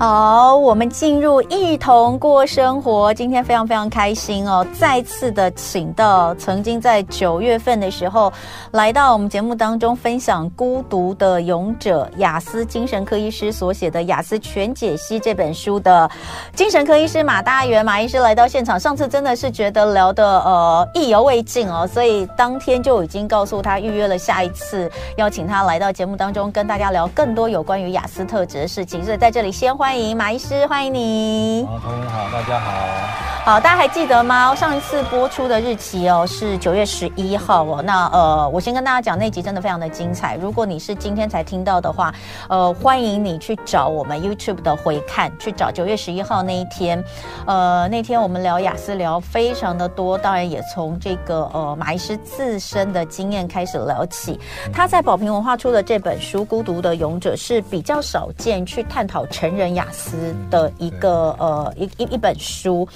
[0.00, 3.12] 好，我们进入一同过生活。
[3.12, 8.32] 今天非常非常开心哦，再次的请到曾经在九月份的时候
[8.70, 16.10] 来到我们节目当中分享《孤独的勇者》雅思精神科医师所写的《雅思全解析》这本书的
[16.54, 18.80] 精神科医师马大元马医师来到现场。
[18.80, 29.04] 上次真的是觉得聊得呃意犹未尽哦，所以当天就已经告诉他预约了下一次邀请他来到节目当中跟大家聊更多有关于雅斯特质的事情。
[29.04, 29.89] 所以在这里先欢。
[29.90, 31.66] 欢迎马医师，欢迎你。
[31.68, 32.70] 好，同仁好，大家好。
[33.42, 34.54] 好，大家还记得吗？
[34.54, 37.82] 上一次播出的日期哦是九月十一号哦。
[37.82, 40.36] 那呃，我先跟大家讲，那集真的非常的精彩。
[40.36, 42.14] 如果你是今天才听到的话，
[42.48, 47.02] 呃，欢迎你去找我们 YouTube 的回看，去找九月十一号那一天。
[47.46, 54.38] 呃，那天我们聊雅思聊非常的多，当然也从这个呃马医师自身的经验开始聊起。
[54.72, 62.86] 他在宝瓶文化出的这本书《孤独的勇者》是比较少见去探讨成人亚斯的一个呃一一一本书。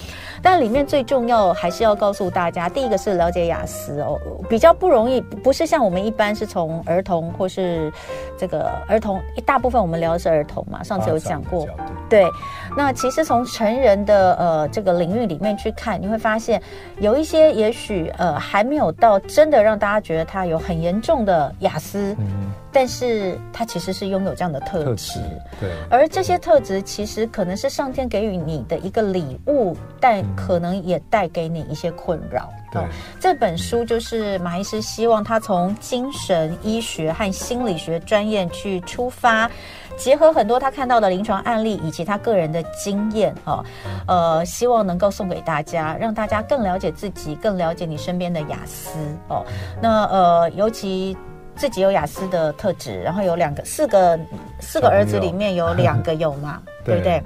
[0.43, 7.91] 但里面最重要还是要告诉大家，第一个是了解雅思哦，比较不容易，不是像我们一般是从儿童或是
[8.37, 11.67] 这个儿童，一大部分我们聊的是儿童嘛，上次有讲过，
[12.09, 12.27] 对。
[12.77, 16.61] 那其实从成人的呃这个领域里面去看，你会发现
[16.99, 22.15] 有一些也许呃还没有到真的让大家觉得他有很严重的雅思。
[22.19, 25.21] 嗯但是他其实是拥有这样的特质，
[25.61, 25.71] 对。
[25.89, 32.53] 而这些特质其实可能是上天给予你的一个礼物，但可能也带给你一些困扰。
[32.73, 32.85] 对、哦，
[33.21, 39.49] 这本书就是马医师希望他从精神医学和心理学专业去出发，
[39.97, 43.65] 结合很多他看到的临床案例以及他个人的经验，哦，
[44.09, 48.99] 呃，希望能够送给大家，让大家更了解自己，更了解你身边的雅思。
[49.29, 49.47] 哦，
[49.81, 51.17] 那呃，尤其。
[51.57, 54.19] 自己有雅思的特质，然后有两个、四个、
[54.61, 57.23] 四个儿子里面有两个有嘛， 对不对？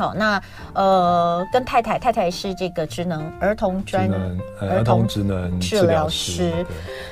[0.00, 4.10] 好，那呃，跟太太，太太是这个职能儿童专
[4.58, 6.50] 儿童职能治疗师，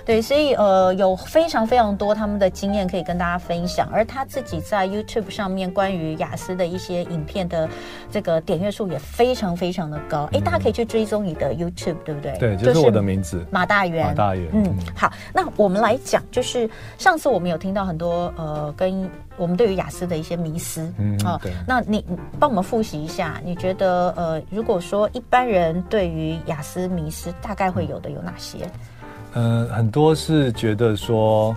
[0.07, 3.87] 对，对，所以呃，有非常非常多他们的经验可以跟大家分享。
[3.93, 7.69] 而他自己在 YouTube 上面关于雅思的一些影片的
[8.11, 10.23] 这个点阅数也非常非常的高。
[10.33, 12.39] 哎、嗯，大家可以去追踪你的 YouTube，对不对？
[12.39, 14.07] 对，就是我的名字马大元。
[14.07, 16.67] 马大元，嗯，好，那我们来讲，就是
[16.97, 19.07] 上次我们有听到很多呃跟。
[19.39, 22.05] 我们对于雅思的一些迷思，嗯，哦，那你
[22.39, 28.69] 帮我们复习一下，你觉得呃，如果说一般人对于雅思迷思，大概会有的有哪些？
[29.35, 31.55] 嗯、呃，很多是觉得说，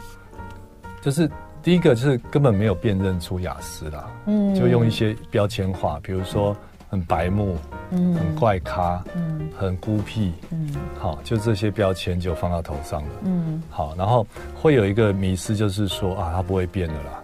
[1.01, 1.29] 就是
[1.63, 6.55] 第一个就是根本没有辨认出雅思啦，嗯，就用一些标签化，比如说
[6.89, 7.55] 很白目，
[7.91, 10.69] 嗯，很怪咖，嗯，很孤僻，嗯，
[10.99, 17.20] 好，就这些标签就放到头上了，嗯，好，然后会有一个迷失，就是说啊，他不会变的啦。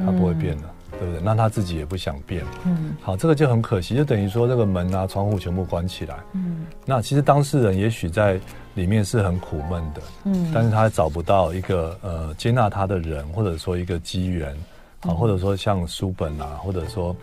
[0.00, 0.62] 他不会变的，
[0.92, 1.20] 嗯，对不对？
[1.22, 2.44] 那他自己也不想变。
[2.64, 6.16] 嗯，好，这个就很可惜，就等于说这个门啊、窗户全部关起来。
[6.32, 8.38] 嗯，那其实当事人也许在
[8.74, 10.02] 里面是很苦闷的。
[10.24, 14.56] 嗯，但是他找不到一个呃接纳他的人，或者说一个机缘，
[15.00, 17.14] 好，或者说像书本啊，或者说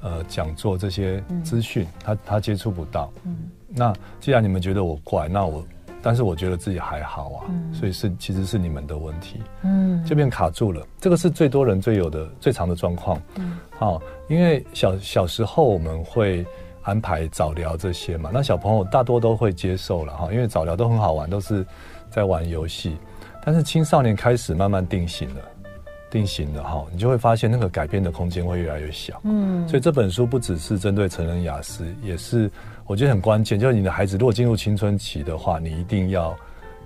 [0.00, 3.12] 呃讲座这些资讯，他他接触不到。
[3.24, 3.36] 嗯，
[3.68, 5.64] 那既然你们觉得我怪，那我。
[6.02, 16.44] 但是我觉得自己还好啊，嗯、所以是其实是你们的问题，嗯，这边卡住了，这个是最多人最有的最常的状况，嗯，好，因为小小时候我们会
[16.82, 21.66] 安排早聊这些嘛，那小朋友大多都会接受了哈，因为早聊都很好玩，都是
[22.10, 22.96] 在玩游戏，
[23.44, 25.42] 但是青少年开始慢慢定型了，
[26.10, 32.50] 定型了哈，你就会发现那个改变的空间会越来越小，嗯，所以这本书不只是针对成人雅思，也是。
[32.90, 36.36] 我觉得很关键，就是你的孩子如果进入青春期的话，你一定要，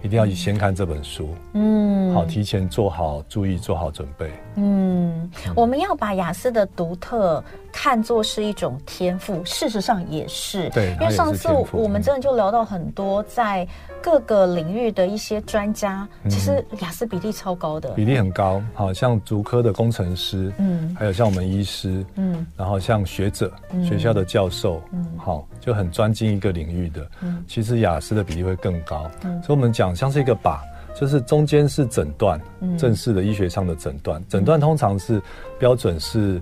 [0.05, 4.31] 一定要先看这本书，嗯，好，提前做好注意，做好准备。
[4.57, 7.43] 嗯，我们要把雅思的独特
[7.73, 10.69] 看作是一种天赋，事实上也是。
[10.71, 13.67] 对，因为上次我们真的就聊到很多在
[14.03, 18.63] 各个领域的一些专家，嗯、其实雅思比例超高的，比例很高。
[18.75, 29.11] 好像足科的工程师，嗯，还有像我们医师，嗯，然后像学者、嗯、学校的教授，嗯，好，就很专精一个领域的，嗯，其实雅思的比例会更高。
[29.23, 29.94] 嗯，所以我们讲。
[29.95, 30.59] 像是一个靶，
[30.95, 32.41] 就是中间是诊断，
[32.79, 34.23] 正式的医学上的诊断。
[34.29, 35.21] 诊、嗯、断通常是
[35.59, 36.41] 标准是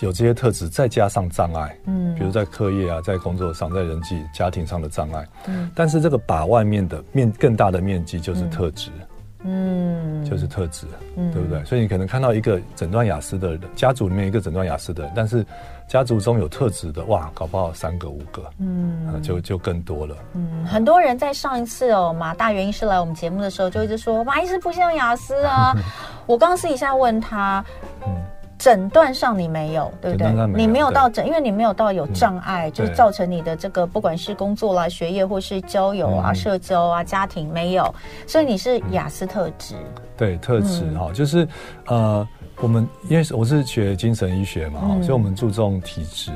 [0.00, 5.70] 有这些特质，再加上障碍，嗯，比如在课业啊，在工作上，在人际家庭上的障碍，嗯。
[5.74, 8.90] 但是这个靶外面的面更大的面积就是特质。
[8.98, 9.06] 嗯
[9.42, 10.86] 嗯，就是特质，
[11.16, 11.64] 嗯，对不对？
[11.64, 15.42] 所以你可能看到一个诊断雅思的人，家族里面一个诊断雅思的人，但是
[15.90, 20.14] 家族中有特质的，哇，搞不好三个五个，嗯，就就更多了。
[20.34, 25.74] 嗯，很多人在上一次哦，马大原因是来我们节目的时候，就一直说马医师不像雅思啊。
[26.26, 27.64] 我刚刚私底下问他，
[28.06, 28.22] 嗯，
[28.56, 30.30] 诊断上你没有，对不对？
[30.30, 37.92] 没你没有到诊，因为你没有到有障碍，嗯、就是造成你的这个不管是工作啦、学业或是交友啊、嗯、社交啊、家庭没有，
[38.28, 39.74] 所以你是雅思特质。
[40.16, 41.48] 对，特质哈、嗯，就是
[41.86, 42.24] 呃，
[42.62, 46.30] 我们因为我是学精神医学嘛，嗯、所以我们注重体质。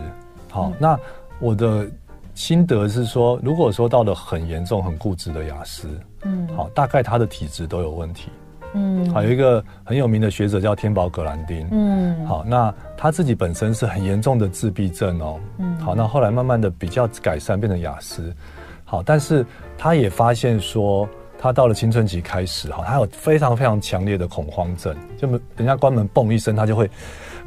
[0.51, 0.99] 好、嗯，那
[1.39, 1.87] 我的
[2.35, 5.87] 心得是说，如果说到了很严重、很固执的雅思，
[6.23, 8.31] 嗯，好，大概他的体质都有问题。
[8.73, 11.69] 嗯，好，有一个很有名的学者叫天宝·葛兰丁。
[11.71, 15.39] 嗯，好，那他自己本身是很严重的自闭症哦。
[15.59, 18.35] 嗯，好，那后来慢慢的比较改善，变成雅思。
[18.85, 19.45] 好，但是
[19.77, 21.09] 他也发现说，
[21.45, 26.91] 他到了青春期开始，哈，他有非常非常强烈的恐慌症，就人家关门嘣一声，他就会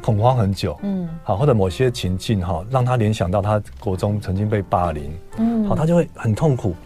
[0.00, 0.78] 恐慌很久。
[0.84, 5.12] 嗯，好，或者某些情境哈，让他联想到他国中曾经被霸凌。
[5.38, 6.76] 嗯，好，他就会很痛苦，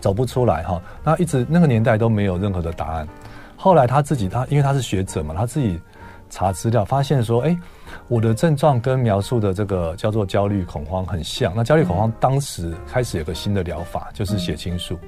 [0.00, 0.82] 走不出来哈。
[1.02, 3.08] 那一直那个年代都没有任何的答案。
[3.56, 5.80] 后来他自己，他因为他是学者嘛，他自己
[6.28, 7.58] 查资料，发现说，哎，
[8.06, 11.54] 我的症状跟描述的这个叫做焦虑恐慌很像。
[11.56, 14.98] 那焦虑恐慌当时开始有个新的疗法，就是血清素，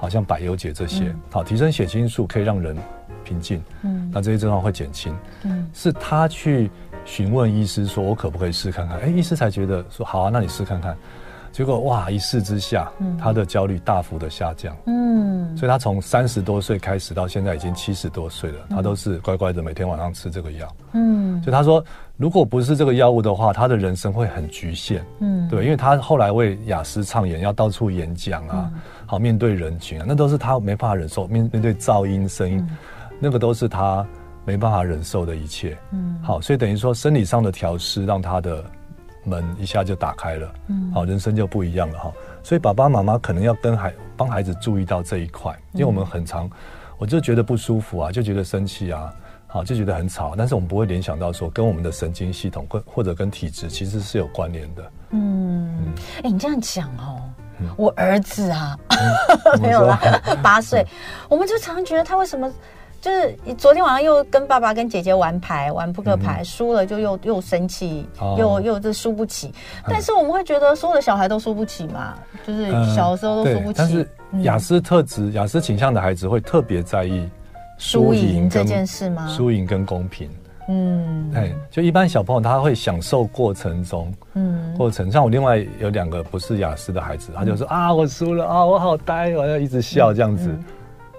[0.00, 2.76] 好像百忧解这些，好，提升血清素可以让人
[3.22, 5.14] 平静，嗯，那这些症状会减轻，
[5.44, 6.70] 嗯，是他去
[7.04, 8.98] 询问医师说，我可不可以试看看？
[9.00, 10.96] 哎，医师才觉得说，好啊，那你试看看。
[11.52, 21.84] 结果哇，一试之下，嗯，他的焦虑大幅的下降，嗯，所以他从三十多岁开始到现在已经七十多岁了，嗯，他都是乖乖的每天晚上吃这个药，嗯，所以他说，
[22.16, 28.80] 如果不是这个药物的话，他的人生会很局限，嗯，对，因为他后来为雅思唱演，要到处演讲啊，嗯，
[29.10, 32.76] 好面对人群啊，那都是他没办法忍受，面面对噪音声音，嗯，
[33.18, 34.06] 那个都是他
[34.44, 38.64] 没办法忍受的一切，嗯，好，所以等于说生理上的调试让他的。
[39.22, 42.10] 门一下就打开了，嗯，好，人生就不一样了哈。
[42.42, 46.48] 所以爸爸妈妈可能要跟孩帮孩子注意到这一块，因为我们很常，
[46.96, 49.14] 我就觉得不舒服啊，就觉得生气啊，
[49.46, 54.92] 好，就觉得很吵，但是我们不会联想到说跟我们的神经系统或或者跟体质其实是有关联的。
[55.10, 57.20] 嗯，哎、欸，你这样讲哦，
[57.76, 59.98] 我儿子啊，嗯、 没有啦，
[60.42, 60.86] 八岁，
[61.28, 62.52] 我们就常觉得他为什么？
[63.00, 69.54] 就是昨天晚上又跟爸爸跟姐姐玩牌，玩扑克牌，输、嗯、了就又又生气、哦，又又这输不起。
[69.88, 72.12] 但是我们会觉得所有的小孩都输不起嘛，
[72.46, 73.78] 就是小的时候都输不起。
[73.78, 74.06] 但是
[74.42, 77.26] 雅思特质、亚、嗯、斯倾向的孩子会特别在意
[77.78, 79.26] 输赢这件事吗？
[79.28, 80.28] 输赢跟公平。
[80.72, 85.10] 嗯，哎，就一般小朋友他会享受过程中，嗯，过程。
[85.10, 90.48] 像我另外有两个不是雅思的孩子，他就说、嗯、啊，我输了啊，我好呆，我要一直笑这样子。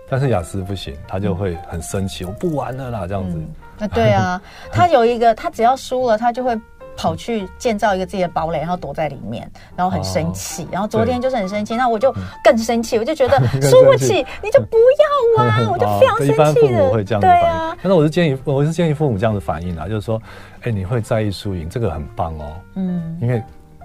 [0.10, 3.38] 但是雅思不行，他就会很生气、嗯，我不玩了啦，这样子。
[3.78, 6.58] 那、嗯、对啊， 他有一个，他只要输了，他就会
[7.02, 10.68] 跑去建造一个自己的堡垒，然后躲在里面，然后很生气、哦。
[10.72, 12.14] 然后昨天就是很生气，那我就
[12.44, 16.34] 更生气，我就觉得输不起，你就不要玩， 我就非常生气的。
[16.36, 17.42] 一般父母会这样子反应。
[17.42, 20.22] 对啊，但是我是建议，我是建议父母这样子反应啊，就是说，
[20.60, 22.54] 哎、欸，你会在意输赢，这个很棒哦。
[22.76, 23.42] 嗯，因为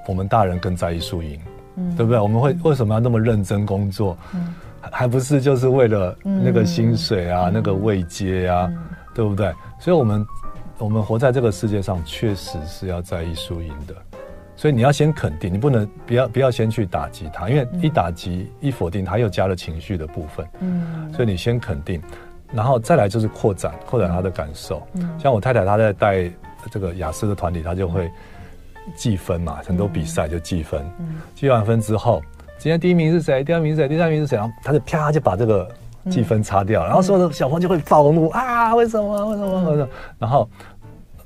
[0.06, 1.40] 我们大人更在意输赢，
[1.76, 2.20] 嗯，对不对？
[2.20, 4.14] 我们会为什么要那么认真工作？
[4.34, 4.54] 嗯。
[4.92, 8.78] 还不是就是为了那个薪水啊，嗯、那个位阶啊、嗯，
[9.12, 9.52] 对不对？
[9.80, 10.24] 所以，我们
[10.78, 13.94] 我们活在这个世界上，确实是要在意输赢的。
[14.56, 20.46] 所以，你要先肯定，你不能不要不要先去打击他，因为一打击、嗯、一否定，他又加了情绪的部分。
[20.61, 22.00] 嗯，所以你先肯定，
[22.52, 24.87] 然后再来就是扩展扩展他的感受。
[24.95, 26.30] 嗯，像我太太她在带
[26.71, 28.11] 这个雅思的团体，她就会
[28.95, 30.83] 计分嘛，很多比赛就计分。
[30.99, 32.23] 嗯，计完分之后。
[32.59, 33.45] 今天第一名是谁？
[33.45, 33.88] 第二名是谁？
[33.88, 34.37] 第三名是谁？
[34.37, 35.71] 然后他就啪就把这个
[36.10, 38.75] 计分擦掉然后所有的小朋友就会暴怒、嗯、啊！
[38.75, 39.26] 为什么？
[39.26, 39.70] 为什么？
[39.70, 39.88] 为什么？
[40.18, 40.48] 然后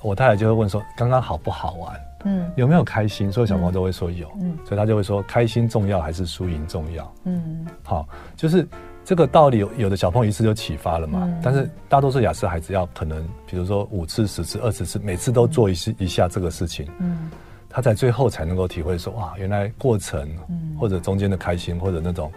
[0.02, 2.00] 我太太就会问说：“刚刚好不好玩？
[2.25, 8.66] 嗯，有没有开心？”所有小朋友都会说有，嗯，所以他就会说：“开心重要还是输赢重要？”嗯，好，就是
[9.04, 11.20] 这个道理，有有的小朋友一次就启发了嘛。
[11.25, 16.88] 嗯、但是大多数雅思孩子要可能，比如说五次、十次、二十次，每次都做一次一下这个事情。
[16.99, 17.30] 嗯。
[17.72, 20.28] 他在最后才能够体会说，哇，原来过程
[20.76, 22.28] 或者中间的开心或者那种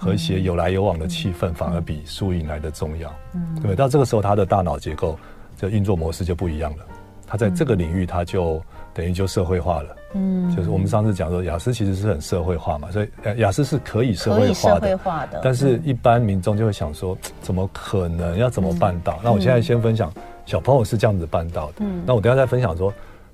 [0.00, 3.14] 和谐有来有往的气氛，反而比输赢来的重要。
[3.34, 3.76] 嗯，对。
[3.76, 5.18] 到这个时候，他的大脑结构
[5.58, 6.86] 这运作模式就不一样了。
[7.26, 8.60] 他在这个领域，他就
[8.94, 9.96] 等于就社会化了。
[10.14, 14.80] 嗯，就是我们上次讲说，雅思其实是很社会化嘛，所以雅思是可以社会化的。
[14.80, 15.40] 社会化的。
[15.44, 18.38] 但是，一般民众就会想说，怎么可能？
[18.38, 19.20] 要怎么办到？
[19.22, 20.10] 那我现在先分享，
[20.46, 21.74] 小朋友是这样子办到的。
[21.80, 22.90] 嗯，那我等下再分享说。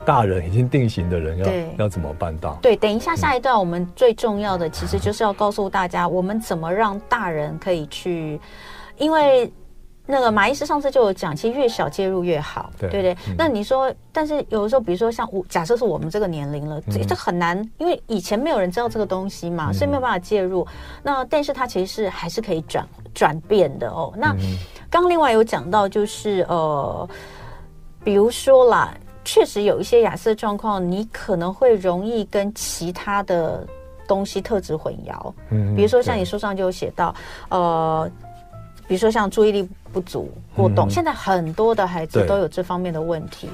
[0.06, 2.56] 大人已经定型的人要要怎么办到？
[2.62, 8.40] 对，等一下下一段我们最重要的其实就是要告诉大家，我们怎么让大人可以去，
[8.96, 9.52] 因为
[10.06, 13.34] 那个马医师上次就有讲，其实越小介入越好，对对，对、嗯。
[13.36, 20.64] 那你说，但是有的时候，比如说像我，假设是我们这个年龄了，这、嗯、这很难，因为以前没有人知道这个东西嘛，所以没有办法介入。
[21.02, 24.12] 那但是它其实是还是可以转转变的哦。
[24.16, 24.32] 那
[24.88, 27.08] 刚刚另外有讲到，就是呃。
[28.04, 28.94] 比如说啦，
[29.26, 33.66] 确实有一些亚斯的状况，你可能会容易跟其他的
[34.06, 35.32] 东西特质混淆。
[35.50, 37.12] 嗯，比如说像你书上就有写到，
[37.48, 38.08] 呃，
[38.86, 43.48] 比如说像注意力不足、过动，嗯、现在很多的孩子都有这方面的问题。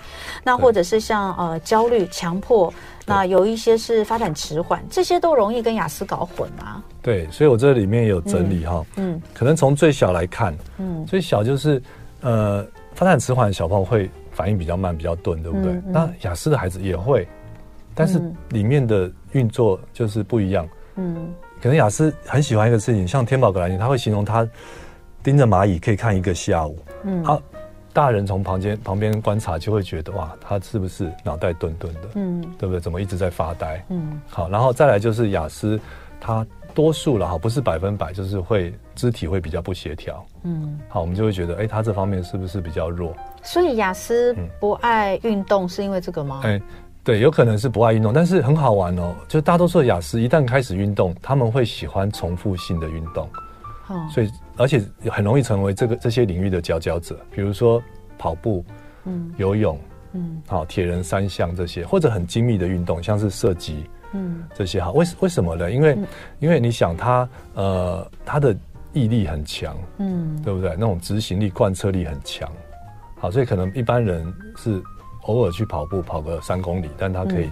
[0.45, 2.73] 那或者是像呃焦虑、强迫，
[3.07, 6.83] 那有一些是发展迟缓，这些都容易跟雅思搞混啊。
[7.01, 11.83] 对，所以我这里面有整理哈，嗯，嗯可能从最小来看，嗯，最小就是
[12.21, 12.63] 呃
[12.95, 15.73] 发展迟缓的小朋友会反应比较慢、比较钝，对不对？
[15.73, 17.27] 嗯嗯、那雅思的孩子也会，
[17.95, 18.21] 但是
[18.51, 24.49] 里面的运作就是不一样，嗯，可能雅思很喜欢一个事情，像天宝格兰尼，他会形容他。
[25.25, 27.41] 盯着蚂蚁可以看一个下午，嗯，好，
[27.93, 32.81] 大人从旁边旁边观察就会觉得哇，他是不是脑袋钝钝的，嗯，对不对？
[32.81, 35.79] 怎么一直在发呆，嗯，好，然后再来就是雅思，
[36.21, 43.15] 他多数了哈，不是百分百，就是会肢体会比较不协调，嗯，好，我们就会觉得，哎，他这方面是不是比较弱？
[43.43, 46.41] 所以雅思不爱运动是因为这个吗？
[46.45, 46.61] 哎，
[47.05, 53.29] 对，有可能是不爱运动，但是很好玩哦，就大多数的雅思一旦开始运动，他们会喜欢重复性的运动。
[54.11, 57.83] 所以，而且很容易成为这个这些领域的佼佼者，比如说
[58.17, 58.65] 跑步、
[59.05, 59.79] 嗯，游泳，
[60.13, 63.85] 嗯，好，铁人三项这些，或者很精密的运动，像是射击，
[64.15, 65.71] 嗯，这些哈，为为什么呢？
[65.71, 65.99] 因为，
[66.39, 68.57] 因为你想他，呃，他的
[68.95, 70.71] 毅力很强，嗯，对不对？
[70.71, 72.51] 那种执行力、贯彻力很强，
[73.23, 74.83] 好，所以可能一般人是
[75.23, 77.49] 偶尔去跑步，跑个三公里，但他可以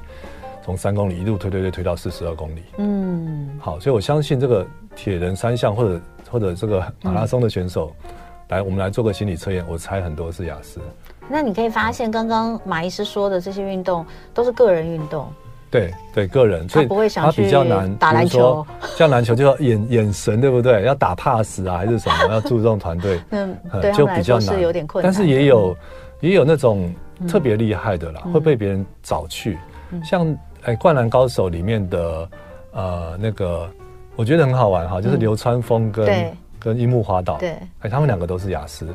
[0.63, 6.01] 从三公里一路推推推推到四十二公里，嗯，好，所以我相信这个铁人三项或者。
[6.31, 8.11] 或者这个马拉松的选手，嗯、
[8.51, 9.67] 来，我们来做个心理测验。
[9.69, 10.81] 我猜很多是雅思。
[11.29, 15.27] 那你可以发现，刚刚马医师说的这些运动都是个人运动。
[15.71, 18.67] 对对，个人，所以不会想他比较难打篮球。
[18.99, 20.83] 像篮球就要眼眼神，对不对？
[20.85, 22.35] 要打 pass 啊，还是什么？
[22.35, 23.21] 要注重团队。
[23.31, 25.13] 嗯，对，就比较难，是有点困难。
[25.13, 25.77] 但是也有
[26.21, 26.93] 也有那种
[27.29, 29.57] 特别厉害的啦，嗯、会被别人找去。
[29.93, 32.29] 嗯、像哎，《灌篮高手》里面的
[32.73, 33.69] 呃那个。
[34.17, 38.87] 我觉得很好玩哈，就是流川枫跟、嗯、跟樱木花道，对，哎，他们两个都是亚斯。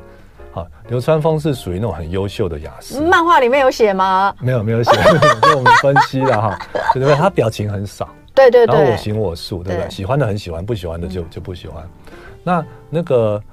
[0.56, 3.02] 好，流川枫是属于那种很优秀的雅思。
[3.02, 4.34] 漫画里面有写吗？
[4.40, 4.92] 没有，没有写，
[5.42, 6.58] 就我们分析了哈，
[6.94, 7.14] 对不对？
[7.14, 9.88] 他表情很少，对对对，然后我行我素，对不对？
[9.88, 11.86] 对喜欢的很喜欢，不喜欢的就就不喜欢。
[12.42, 13.44] 那那个。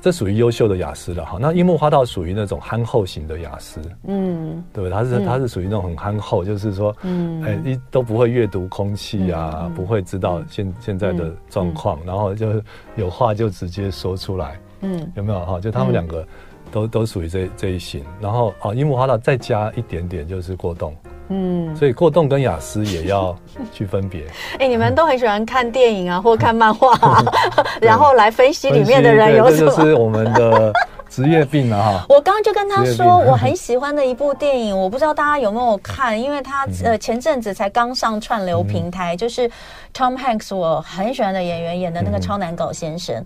[0.00, 4.90] 这属于优秀的雅思了哈，那樱木花道属于那种憨厚型的雅思，嗯，对不对？
[4.90, 12.60] 他是、嗯、他是属于那种很憨厚，就是说，嗯，哎，一都不会阅读空气啊，嗯、不会知道现、嗯、现在的状况，嗯、然后就
[12.96, 15.60] 有话就直接说出来，嗯，有没有哈？
[15.60, 16.26] 就他们两个
[16.72, 20.96] 都、嗯、都属于这这一型，然后啊，樱木花道再加一点点就是过动。
[21.28, 23.34] 嗯，所以过动跟雅思也要
[23.72, 24.24] 去分别。
[24.58, 27.22] 哎、欸，你们都很喜欢看电影啊，或看漫画、啊，
[27.80, 29.70] 然后来分析里面的人有什么？
[29.70, 30.72] 这就是我们的。
[31.12, 32.06] 职业病了哈！
[32.08, 39.46] 我刚刚就跟他说，我很喜欢的一部电影，我不知道大家有没有看，因为他呃前阵子才刚上串流平台，就是
[39.94, 43.22] Tom Hanks 我很喜欢的演员演的那个超难搞先生。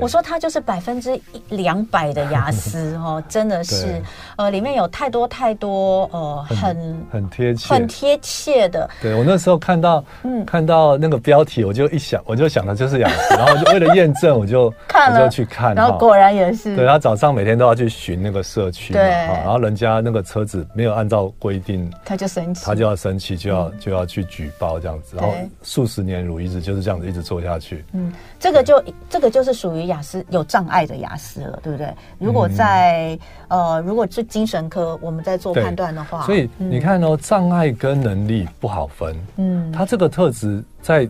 [0.00, 1.18] 我说他就是百分之
[1.50, 4.02] 两百的雅思哦， 真的是
[4.34, 8.90] 呃里面有太多太多呃很很贴切很贴切的。
[9.00, 16.74] 对我那时候看到嗯看到那个标题，我就一想我就想的就是雅思，然后就为了验证，我就 看了我就去看，然后果然也是。
[16.74, 17.27] 对他早上。
[17.32, 27.84] 每天都要去巡那个社区嘛，然后人家那个车子没有按照规定，他就生气，他就要生气，就要就要去举报这样子，然后数十年如一日就是这样子一直做下去。
[27.92, 31.92] 嗯，这个就这个就是属于雅思有障碍的雅思了，对不对？
[32.18, 33.18] 如果在
[33.48, 39.16] 呃，如果是精神科，我们在做判断的话，所以你看哦，障碍跟能力不好分。
[39.36, 41.08] 嗯，他这个特质在。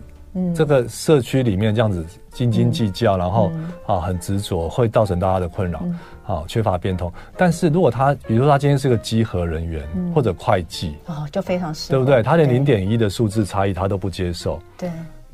[0.55, 3.51] 这个社区里面这样子斤斤计较，然后
[3.85, 5.83] 啊很执着，会造成大家的困扰，
[6.25, 7.11] 啊缺乏变通。
[7.35, 9.83] 但是如果他，比如说他今天是个稽核人员
[10.13, 12.21] 或者会计，哦，就非常适合，对不对？
[12.21, 14.89] 他连零点一的数字差异他都不接受，对。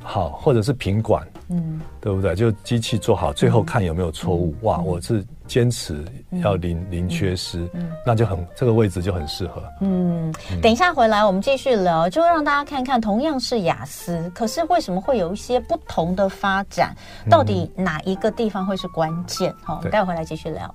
[0.06, 2.36] 好，或者是品管，嗯，对不对？
[2.36, 4.54] 就机器做好，最后看有没有错误。
[4.62, 6.06] 哇，我是坚持
[6.44, 7.68] 要零零缺失，
[8.06, 9.64] 那就很这个位置就很适合。
[9.82, 10.32] 嗯，
[10.62, 16.96] 等一下回来我们继续聊，就让大家看看，同样是雅思，可是为什么会有一些不同的发展？
[17.30, 19.52] 到底哪一个地方会是关键？
[19.64, 20.74] 好，我们待会回来继续聊。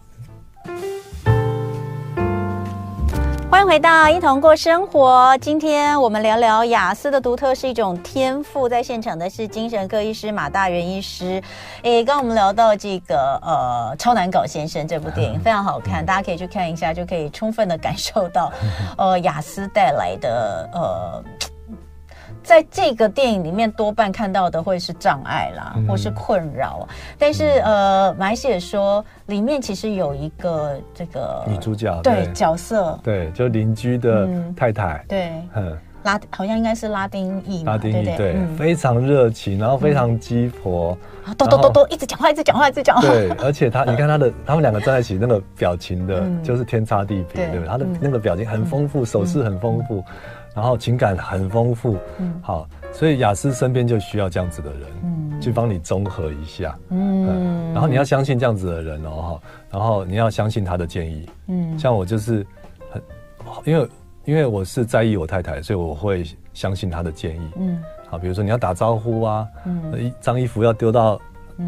[3.51, 5.37] 欢迎回到一同过生活。
[5.41, 8.69] 今天我们聊聊雅思的独特是一种天赋。
[8.69, 11.43] 在现场的是精神科医师马大元医师。
[11.83, 18.53] 诶，刚刚我们聊到这个呃《超难搞先生》这部电影非常好看，大家可以去看一下，就可以充分的感受到
[18.97, 21.25] 呃雅思带来的呃。
[22.51, 26.85] 在这个电影里面多半看到的会是障碍啦，嗯、或是困扰。
[27.17, 32.33] 但是呃，马来西也说里面其实有一个这个女主角对，对。
[32.33, 35.79] 角色，对，就邻居的太太，嗯、对，嗯。
[36.03, 40.97] 拉好像应该是拉丁裔，拉丁裔对，对，对、嗯，非常热情，然后非常鸡婆，
[41.37, 43.03] 都都都都一直讲话，一直讲话，一直讲话。
[43.03, 47.59] 对，而且他， 你看他的，他们两个站在一起，那个表情的，就是天差地别，对。
[47.59, 47.69] 不对？
[47.69, 50.03] 他的那个表情很丰富，手势很丰富，
[50.55, 51.97] 然后情感很丰富。
[52.19, 59.41] 嗯，好，所以雅思身边就需要这样子的人，嗯，去帮你综合一下，嗯，然后你要相信这样子的人哦，哈，
[59.71, 62.47] 然后你要相信他的建议，嗯，像我就是
[62.91, 63.03] 很，
[63.65, 63.89] 因为。
[64.27, 67.51] 因为我是在意我太太，所以我会相信她的建议。
[67.57, 71.19] 嗯，好，比如说你要打招呼啊，嗯，一张衣服要丢到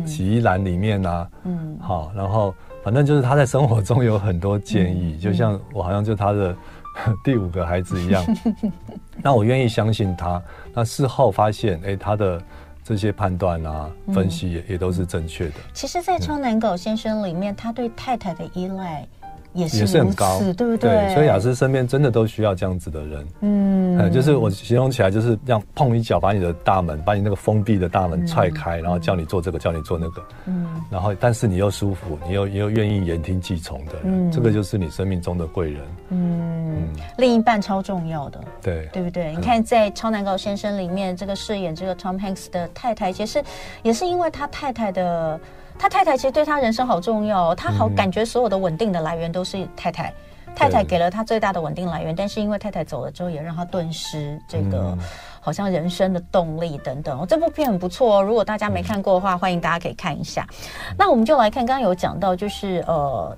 [0.05, 6.55] 洗衣篮里面啊，嗯，好，然后反正就是他在生活中有很多建议，嗯、就像我好像就他的
[7.25, 8.25] 第五个孩子一样。
[9.23, 10.43] 那我愿意相信他，
[10.75, 12.43] 那事后发现，哎，他的
[12.85, 15.55] 这些判断啊、分析也也都是正确的。
[15.73, 19.07] 其实，在《超难搞先生》里面，他对太太的依赖。
[19.55, 20.91] 也是，也是很高，对不对？
[20.91, 23.27] 对，所以雅思身边真的都需要这样子的人。
[23.41, 30.23] 嗯，嗯，就是我形容起来，就是这样碰一脚，把你的大门，把你那个封闭的大门踹开，嗯，然后叫你做这个，叫你做那个。
[30.47, 35.83] 嗯，然后但是你又舒服，你又又愿意言听计从的人，嗯，这个就是你生命中的贵人。
[36.11, 39.35] 嗯，嗯，另一半超重要的，对，对不对？
[39.35, 43.43] 你看在《超难搞先生》里面，这个饰演这个 Tom Hanks 的太太，其实
[43.83, 45.39] 也是因为他太太的。
[45.83, 50.15] 他太太其实对他人生好重要哦，他好感觉所有的稳定的来源都是太太，
[50.47, 54.97] 嗯、太太给了他最大的稳定来源，但是因为太太走了之后，也让他顿失这个
[55.41, 57.19] 好像人生的动力等等。
[57.19, 60.47] 哦，这部片很不错哦，如果大家没看过的话，欢迎大家可以看一下。
[60.97, 63.37] 那我们就来看，刚刚有讲到就是呃。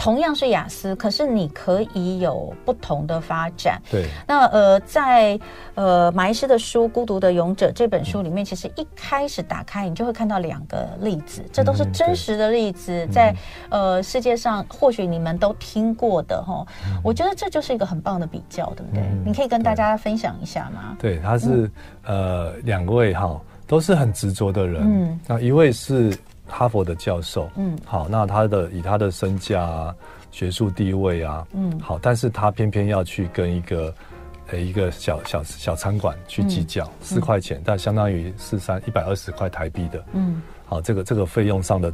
[0.00, 3.78] 同样是雅思，可是你可以有不同的发展。
[3.90, 5.38] 对，那呃，在
[5.74, 13.36] 呃马医师的书《孤独的勇者》这本书里面，其实一开始打开，你就会看到两个例子，这都是真实的例子，嗯、在
[13.68, 16.98] 呃世界上或许你们都听过的哈、嗯。
[17.04, 19.02] 我觉得这就是一个很棒的比较，对不对？
[19.02, 20.96] 嗯、你可以跟大家分享一下吗？
[20.98, 21.70] 对，他是、
[22.04, 24.82] 嗯、呃两位哈，都是很执着的人。
[24.82, 26.16] 嗯，那一位是。
[26.50, 29.94] 哈佛的教授，嗯，好，那他的以他的身价啊、
[30.30, 33.94] 学术地位啊，嗯，好，但是他偏偏要去跟一个，
[34.48, 41.92] 呃，一个小小小餐馆去计较四块钱，但相当于四三一百二十块台币的，嗯，好，这个这个费用上的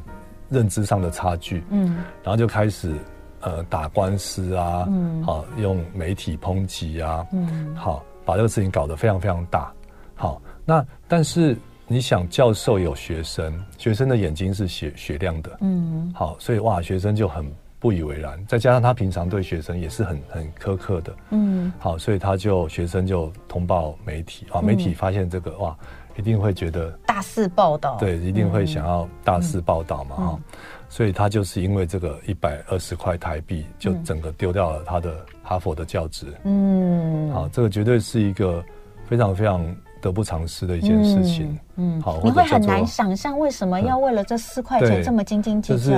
[0.49, 2.95] 认知上的差距，嗯，然后就开始
[3.41, 9.73] 呃打官司啊，嗯，好，用媒体抨击啊，嗯，好，把这个事情搞得非常非常大，
[10.15, 11.57] 好，那但是。
[11.89, 17.47] 你想教授有学生，学生的眼睛是雪雪亮的，嗯，好，所以哇，学生就很
[17.79, 18.45] 不以为然。
[18.47, 25.77] 再加上他平常对学生也是很很苛刻的，嗯，好，所以他就学生就通报媒体啊，媒体发现这个、嗯、哇，
[26.17, 30.43] 一定会觉得大肆报道，对，一定会想要大肆报道嘛，哈、嗯，
[30.89, 38.61] 所以他就是因为这个一百二十块台币，就整个丢掉了他的哈佛的教职，嗯，好，这个绝对是一个
[39.09, 39.65] 非常非常。
[40.01, 45.95] 得不偿失的一件事情，嗯，好，你会很难想象为什么要为了这四块钱这么斤斤计较，就是、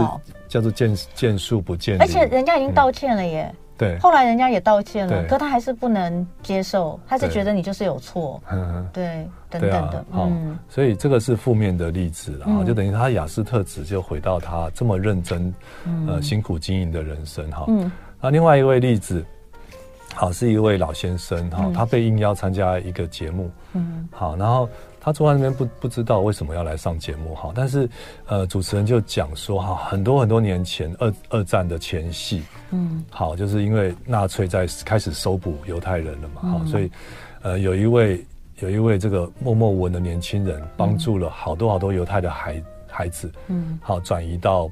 [0.48, 15.52] 叫做见见树不见，而且人家已经道歉了耶，嗯、对，后来人家也道歉了，可他还是不能接受，他是觉得你就是有错，嗯，对，等等的，嗯，所以这个是负面的例子，然后就等于他雅斯特质就回到他这么认真，
[15.84, 19.24] 嗯、呃，辛苦经营的人生，哈，嗯，那另外一位例子。
[20.18, 24.68] 好，是一位老先生哈、嗯，他被应邀参加一个节目，嗯，好，然后
[25.00, 27.88] 他坐在那边不不知道为什么要来上节目哈，但是
[28.26, 36.90] 呃，主持人就讲说哈，很多很多年前二二战的前夕，嗯，好，就是因为纳粹在开始搜捕犹太人了嘛，好、嗯，所以
[37.42, 38.20] 呃，有一位
[38.58, 44.68] 有一位这个默默无闻的年轻人，帮助了好多好多犹太的孩孩子，嗯，好，转移到。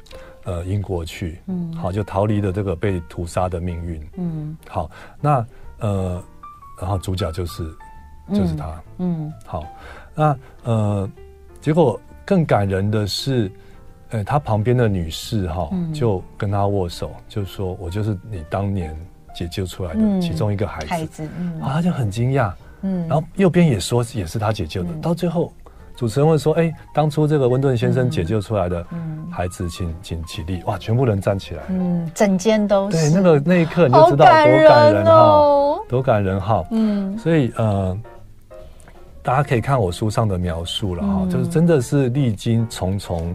[0.46, 4.88] 呃，英国去，嗯，好，就逃离了这个被屠杀的命运，嗯，好，
[5.20, 5.44] 那
[5.80, 6.22] 呃，
[6.80, 7.64] 然后主角就是，
[8.32, 9.64] 就是他，嗯，好，
[10.14, 11.10] 那呃，
[11.60, 13.50] 结果更感人的是，
[14.10, 18.96] 呃，他旁边的女士哈、嗯，就跟他握手，就说我就是你当年
[19.34, 25.52] 解救出来的其中一个孩子，孩子，嗯，啊，他就很惊讶，嗯，然后右边也说也是他解救的，嗯、到最后。
[25.96, 28.84] 主持人问说：“哎、欸，当初这个温顿先生解救出来的
[29.30, 30.62] 孩子，请请起立！
[30.64, 32.98] 哇，全部人站起来，嗯，整间都是。
[32.98, 36.62] 对，那个那一刻你就知道多感人哈、哦，多感人哈。
[36.70, 37.98] 嗯，所以呃，
[39.22, 43.34] 大家可以看我书上的描述了哈、嗯，就是真的是历经重重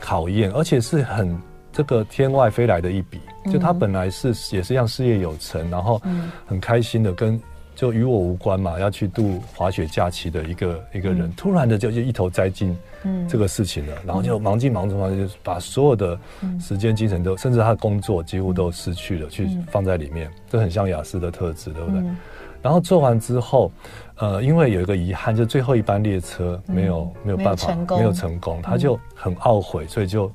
[0.00, 1.40] 考验，而且是很
[1.72, 3.20] 这个天外飞来的一笔。
[3.52, 6.02] 就他本来是也是让事业有成，然后
[6.44, 7.40] 很开心的跟。
[7.74, 12.76] 就与我无关嘛，要去度滑雪假期的一个一个人，突然的就就一头栽进
[13.28, 16.18] 这个事情了，然后就忙进忙出忙，就把所有的
[16.60, 22.02] 时间、精神都，甚至他的工作几乎都失去了，去放在里面，这很像雅思的特质，对不对？
[22.62, 23.70] 然后做完之后，
[24.16, 30.32] 呃，因为有一个遗憾，就最后一班列车没有没有办法没有成功，他就很懊悔，所以就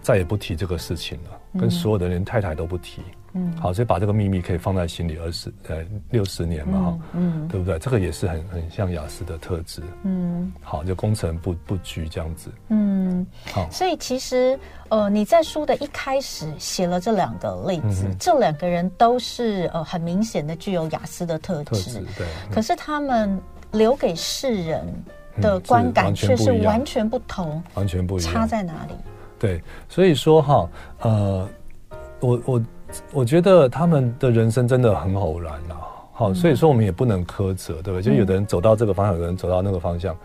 [0.00, 3.02] 再也不提这个事情了，跟所有的连太太都不提。
[3.36, 7.76] 嗯，好，所以把这个秘密可以放在心里二十呃六十年嘛，哈，嗯，对不对？
[7.80, 14.56] 这个也是很很像雅思的特质，嗯，好，就工程不不居这样子，嗯，好，所以其实
[14.88, 23.36] 呃你在书的一开始写了这两个例子，嗯、这两个人都是呃很明显的具有雅思的特质，特质对，可是他们
[23.72, 24.86] 留给世人
[25.40, 28.94] 的观感却是完全不同，完全不一样，差在哪里？
[29.38, 30.68] 对，所以说哈，
[31.00, 31.48] 呃，
[32.20, 32.62] 我我。
[33.12, 35.74] 我觉得他们的人生真的很偶然呐，
[36.12, 38.02] 好，所以说我们也不能苛责，对不对？
[38.02, 40.16] 就有的人走到这个方向，有的人走到那个方向，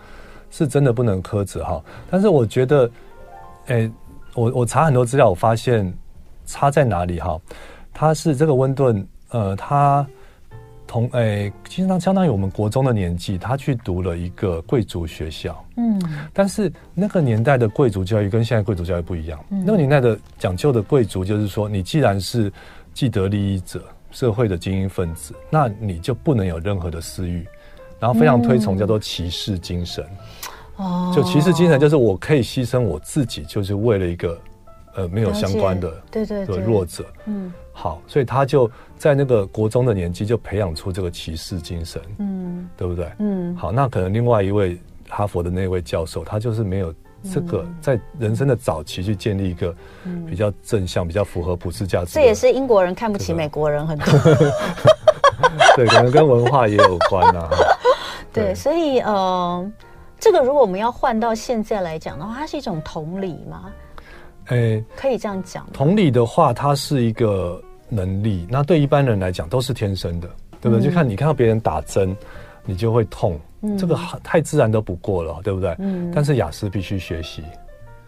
[0.52, 1.82] 是真的不能苛责哈。
[2.12, 2.92] 但是我觉得，
[3.68, 3.92] 诶，
[4.36, 5.92] 我我查很多资料，我发现
[6.46, 7.42] 差在哪里哈？
[7.92, 10.06] 他是这个温顿，呃，他。
[10.90, 15.64] 同诶，其实他相当于我们国中的年纪，他去读了一个贵族学校。
[15.78, 16.02] 嗯，
[16.34, 19.40] 但是那个年代的贵族教育跟现在贵族教育不一样。
[19.52, 22.52] 嗯，那个年代的讲究的贵族就是说，你既然是
[22.92, 27.46] 既得利益者、社会的精英分子，那你就不能有任何的私欲，
[28.00, 30.04] 然后非常推崇叫做骑士精神。
[30.78, 34.36] 哦，就骑士精神就是我可以牺牲我自己，就是为了一个。
[34.96, 43.12] 呃，没有相关的对对的弱者，嗯，好，所以他就在那个国中的年纪就培养出这个骑士精神，嗯，对不对？
[43.20, 46.94] 嗯，好，那可能另外一位哈佛的那位教授，他就是没有
[47.32, 49.74] 这个在人生的早期去建立一个
[50.28, 52.12] 比较正向、比较符合普世价值。
[52.14, 54.20] 这也是英国人看不起美国人很多，
[55.78, 57.50] 对，可能跟文化也有关啊。
[58.34, 59.72] 对，所以呃，
[60.20, 63.72] 这个如果我们要换到现在来讲的话，它是一种同理嘛。
[64.50, 65.68] 诶、欸，可以这样讲。
[65.74, 70.28] 同理的话，它是一个能力，那对一般人来讲都是天生的，
[70.60, 70.80] 对不对？
[70.80, 72.16] 嗯、就看你看到别人打针，
[72.66, 75.76] 你就会痛，嗯、这个太自然都不过了，对不对？
[75.78, 76.12] 嗯。
[76.14, 77.44] 但是雅思必须学习，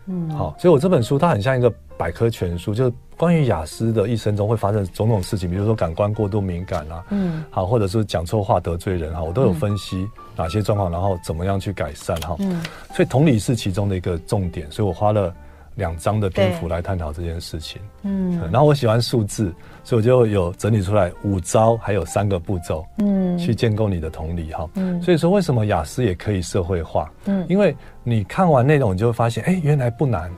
[0.08, 0.30] 嗯。
[0.32, 7.44] 好，所以我这本书它很像一个百科全书，就是关于雅思的一生中会发生种种事情，比如说感官过度敏感啊，嗯。
[7.52, 12.36] 好，或者是讲错话得罪人哈，我都有分析哪些状况，然后怎么样去改善哈。
[12.40, 12.64] 嗯。
[12.96, 15.32] 所以同理是其中的一个重点，所以我花了。
[15.82, 19.52] 两章的篇幅来探讨这件事情，嗯，然后我喜欢数字，
[19.84, 30.32] 所以我就有整理出来五招，还有三个步骤，嗯，去建构你的同理哈，嗯，所以说为什么雅思也可以社会化，嗯，因为你看完内容，你就会发现，哎，原来不难，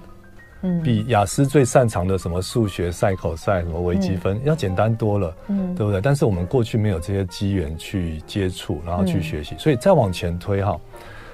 [0.61, 5.99] 嗯，比雅思最擅长的什么数学、赛口赛、什么微积分要简单多了，嗯，对不对？
[5.99, 10.79] 但是我们过去没有这些机缘去接触，然后去学习，所以再往前推哈，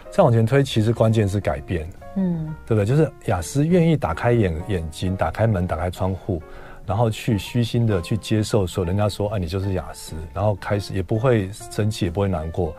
[0.09, 1.87] 再往前推，其实关键是改变。
[2.15, 2.85] 嗯，对不对？
[2.85, 6.41] 就是雅思愿意打开眼眼睛，打开门，打开窗户，
[6.85, 12.75] 然后去虚心的去接受说，人家说，啊，你就是雅思，然后开始也不会生气，也不会难过，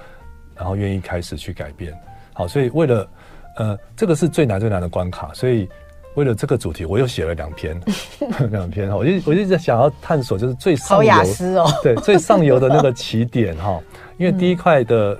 [0.56, 1.96] 然后愿意开始去改变。
[2.32, 3.08] 好，所以为了，
[3.56, 5.68] 呃，这个是最难最难的关卡，所以
[6.16, 7.80] 为了这个主题，我又写了两篇，
[8.50, 13.80] 两篇哈，我就我就在想要探索，就是最上游，雅思哦，对，最上游的那个起点哈，
[14.18, 15.16] 因为第一块的。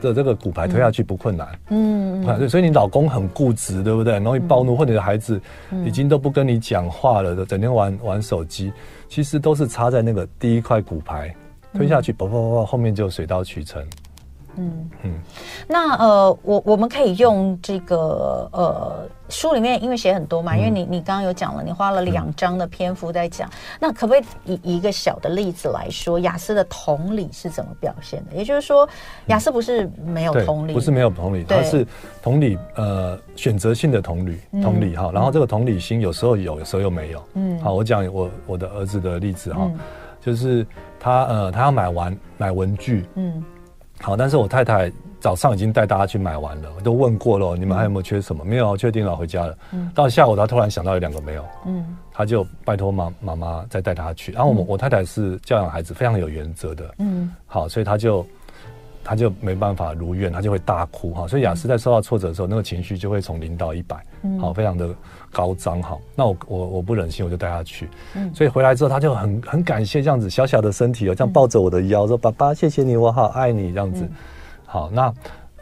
[0.00, 4.18] 的这个骨牌推下去不困难，嗯，嗯，所以你老公很固执，对不对？
[4.18, 5.40] 容易暴怒，或者你的孩子
[5.84, 8.72] 已经都不跟你讲话了，整天玩玩手机，
[9.08, 11.34] 其实都是插在那个第一块骨牌
[11.74, 13.84] 推下去，啪啪啪，后面就水到渠成。
[14.56, 14.90] 嗯。
[15.02, 15.12] 嗯，
[15.66, 28.36] 那呃，我我们可以用这个呃书里面，因为写很多嘛，因为你你刚刚有讲了，你花了两章的篇幅在讲，那可不可以以一个小的例子来说，雅思的同理是怎么表现的？
[28.36, 28.88] 也就是说，
[29.26, 31.86] 雅思不是没有同理，不是没有同理，它是
[32.22, 37.22] 同理呃选择性的同理，同理哈，然后这个同理心有时候有，有时候又没有。
[37.34, 39.70] 嗯，好，我讲我我的儿子的例子哈，
[40.20, 40.66] 就是
[40.98, 43.42] 他呃他要买玩买文具，嗯。
[44.02, 48.42] 好，但是我太太早上已经带大家去买完了，我都问过了，你们还有没有缺什么？
[48.44, 49.56] 嗯、没有，确定了，回家了。
[49.72, 54.32] 嗯，到下午他突然想到有两个没有，嗯，他就拜托妈妈妈再带他去。
[54.32, 58.26] 然后我、嗯、我太太是教养孩子非常有原则的，嗯，好，所以他就
[59.04, 61.12] 他就没办法如愿，他就会大哭。
[61.12, 61.28] 哈。
[61.28, 64.88] 所以雅思在受到挫折的时候，那个情绪就会从零到一百，嗯，好，非常的
[65.30, 65.96] 高张哈。
[66.14, 74.08] 那我我我不忍心，我就带他去，嗯，所以回来之后他就很很感谢这样子小小的身体哦，这样抱着我的腰说：“爸爸，谢谢你，我好爱你。”这样子。
[74.66, 75.12] 好，那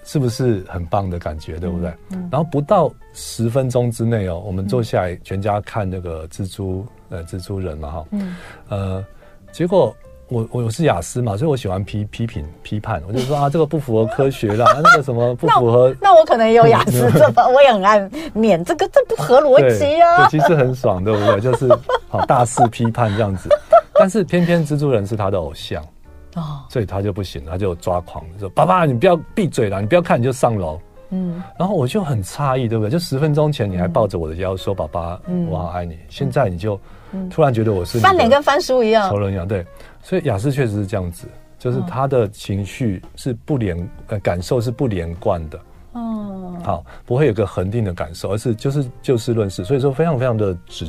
[0.04, 1.92] 是不是很棒的感觉，对不对？
[2.30, 8.36] 然后不到十分钟之内哦，我们坐下来全家看那个蜘蛛呃蜘蛛人嘛哈，嗯，
[8.68, 9.04] 呃，
[9.52, 9.94] 结果
[10.28, 16.10] 我我是雅思嘛，所以我喜欢批批评批判，我就说啊，这个不符合科学啦，那个什么不符合那。
[16.10, 17.98] 那我可能也有雅思 这吧，我也很爱
[18.34, 20.28] 念这个，这不合逻辑啊。
[20.28, 21.40] 对，其实很爽，对不对？
[21.40, 21.66] 就是
[22.08, 23.48] 好大肆批判这样子，
[23.94, 25.82] 但是偏偏蜘蛛人是他的偶像。
[26.34, 30.78] 哦，所以他就不行，他就抓狂，说：“爸爸，你不要闭嘴了，你不要看，你就上楼。”
[31.10, 32.90] 嗯，然后我就很诧异，对不对？
[32.90, 36.78] 就十分钟前你还抱着我的腰说：“爸爸，我好爱你。”现在你就
[37.30, 39.46] 突然觉得我是翻脸跟翻书一样，仇人一样。
[39.46, 39.64] 对，
[40.02, 41.26] 所以雅思确实是这样子，
[41.58, 45.60] 就是他的情绪是不连，呃，感受是不连贯的。
[45.92, 50.84] 哦，好，不会有个恒定的感受，而是就是就事论事，所以说非常非常的直，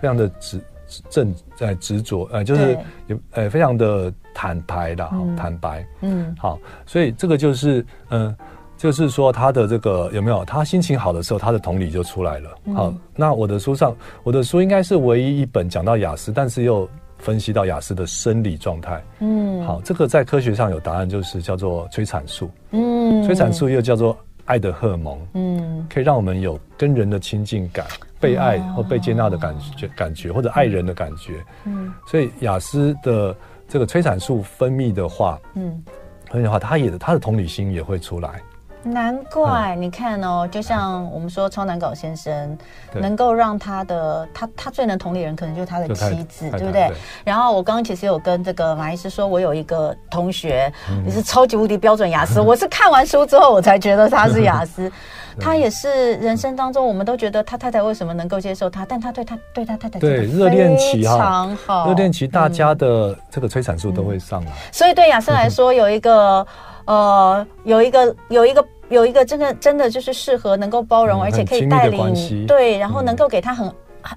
[0.00, 0.60] 非常的直。
[1.08, 8.36] 正在执着，呃，就是有呃，非常的坦白的，嗯、坦白，嗯，好，所以这个就是，嗯、呃，
[8.84, 10.44] 就是说他的这个有没有？
[10.44, 12.50] 他心情好的时候，他的同理就出来了。
[12.66, 19.02] 嗯、好，那我的书上，我的书应该是唯一一本讲到雅思，但是又分析到雅思的生理状态。
[19.20, 22.50] 嗯，好，这个在科学上有答案，就是叫做催产素。
[22.72, 25.18] 嗯，催产素又叫做爱的荷尔蒙。
[25.32, 27.86] 嗯，可以让我们有跟人的亲近感。
[28.20, 33.34] 被爱或被接纳的感觉，感觉或者爱人的感觉，嗯，所以雅思的
[33.66, 35.82] 这个催产素分泌的话，嗯，
[36.30, 38.42] 分泌的话，他也他的同理心也会出来。
[38.84, 42.56] 难怪你看哦，就像我们说超难搞先生，
[42.92, 46.92] 能够让他的他他最能同理人，可能就是他的妻子，对不对？
[47.24, 50.72] 然后我刚刚其实有跟这个马医师说，我有一个同学
[51.04, 54.92] 也是超级无敌标准雅思，我是看完书之后我才觉得他是亚斯。
[55.40, 61.48] 他也是人生当中，我们都觉得他太太为什么能够接受他，但他对他对他太太对热恋期哈，
[61.86, 64.52] 热恋期大家的这个催产素都会上来。
[64.72, 66.46] 所以对亚瑟来说，有一个
[66.84, 73.72] 呃，有一个有一个有一个真的真的就是适合能够包容，而且可以带领对，然后能够给他很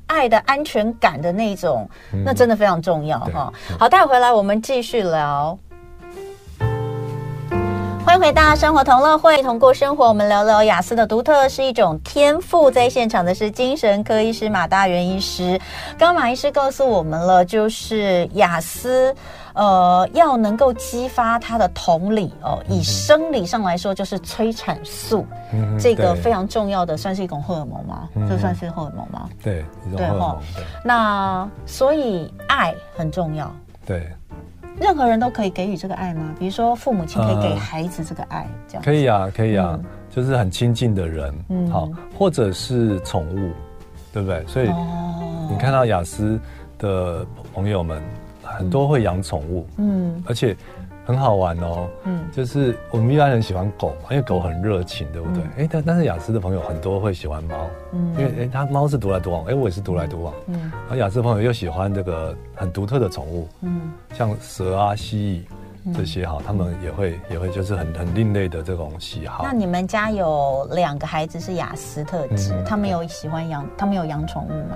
[0.05, 1.89] 爱的安全感的那种，
[2.25, 3.51] 那真的非常重要哈。
[3.79, 5.57] 好，待会回来我们继续聊。
[8.07, 10.07] 欢迎回到生活同乐会，同过生活。
[10.07, 12.71] 我们聊聊雅思的独特是一种天赋。
[12.71, 15.59] 在现场的是精神科医师马大元医师。
[15.97, 19.13] 刚刚马医师告诉我们了，就是雅思，
[19.51, 22.63] 呃，要能够激发他的同理哦。
[22.69, 28.07] 以生理上来说，就是催产素，嗯、这个非常重要的，算是一种荷尔蒙吗？
[28.15, 29.27] 嗯、这算是荷尔蒙吗？
[29.43, 29.65] 对，
[29.97, 30.39] 对哈。
[30.81, 33.53] 那所以爱很重要。
[33.85, 34.09] 对。
[34.79, 36.33] 任何人都可以给予这个爱吗？
[36.39, 43.51] 比如说父母亲可以给孩子这个爱，这样可以啊，可以啊，就是很亲近的人，嗯，好，或者是宠物，
[44.13, 44.45] 对不对？
[44.47, 44.67] 所以
[45.49, 46.39] 你看到雅思
[46.77, 48.01] 的朋友们
[48.41, 50.55] 很多会养宠物，嗯，而且。
[51.07, 55.41] 很好玩哦，嗯，就是我们一般人喜欢狗嘛，因为狗很热情，对不对？
[55.57, 57.55] 哎，但但是雅思的朋友很多会喜欢猫，
[57.93, 65.45] 嗯，因为哎，他猫是独来独往，哎，我也是独来独往，嗯，然后雅思的朋友又喜欢这个很独特的宠物，嗯，像蛇啊、蜥
[65.87, 69.45] 蜴这些哈，他们也会也会就是很很另类的这种喜好。
[69.45, 74.75] 那你们家有两个孩子是雅思特质，他们有喜欢养，他们有养宠物吗？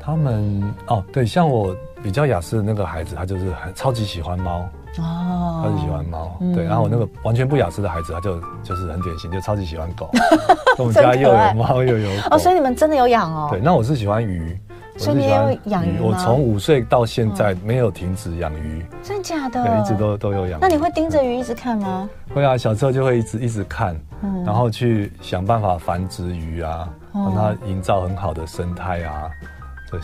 [0.00, 4.64] 他们哦，对，像我比较雅思的那个孩子，他就是很超级喜欢猫。
[4.98, 10.10] 哦，他是喜欢猫，嗯、对，然后我那个完全不雅思的孩子，他就就是很典型，就超级喜欢狗。
[10.78, 13.48] 我们家又有猫又有狗，哦，所以你们真的有养哦？
[13.50, 14.58] 对，那我是喜欢鱼，
[14.98, 15.98] 所以你也有养鱼。
[16.00, 19.62] 我从五岁到现在没有停止养鱼，真的假的？
[19.64, 20.58] 对，一直都都有养。
[20.60, 22.08] 那你会盯着鱼一直看吗？
[22.34, 29.30] 会啊，小时候就会一直一直看，嗯、然后去想办法繁殖鱼啊，让它营造很好的生态啊。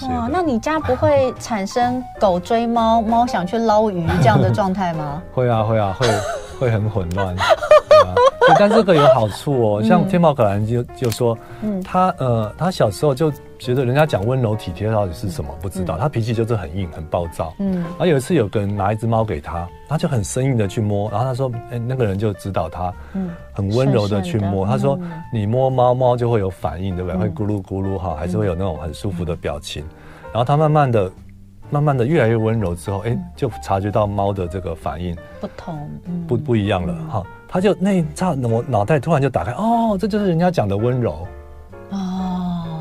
[0.09, 5.22] 哇，那你家不会产生狗追猫、猫想去捞鱼这样的状态吗？
[5.33, 6.07] 会啊，会啊，会
[6.61, 7.35] 会很混乱。
[8.59, 17.53] 但这个有好处哦，像天宝可兰就就说，嗯，他呃，他小时候就觉得人家讲温柔体贴到底是什么，不知道，他脾气就是很硬、很暴躁。
[17.59, 24.64] 嗯，然后有一次有个人拿一只猫给他，他就很生硬的去摸，然后他说，哎，那个人就指导他，嗯，很温柔的去摸。
[24.64, 24.99] 他说，
[25.33, 27.18] 你摸猫猫就会有反应，对不对？
[27.18, 29.85] 会咕噜咕噜哈，还是会有那种很舒服的表情。
[30.33, 31.11] 然后他慢慢的、
[31.68, 35.90] 慢慢的越来越温柔之后，哎，就察觉到猫的这个反应不同，
[36.29, 37.23] 不不一样了哈。
[37.49, 41.27] 他就那一刹那，我脑袋突然就打开，哦，这就是人家讲的温柔，哦，